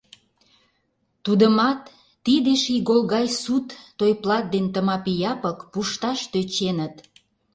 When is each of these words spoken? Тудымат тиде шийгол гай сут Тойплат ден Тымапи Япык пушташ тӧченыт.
Тудымат 1.25 1.79
тиде 2.25 2.53
шийгол 2.63 3.01
гай 3.13 3.27
сут 3.41 3.67
Тойплат 3.99 4.45
ден 4.53 4.65
Тымапи 4.73 5.13
Япык 5.31 5.59
пушташ 5.71 6.19
тӧченыт. 6.31 6.95